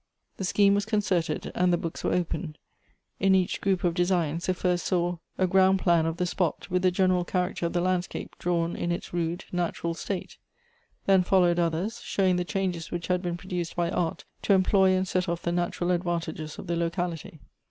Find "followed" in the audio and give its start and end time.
11.21-11.59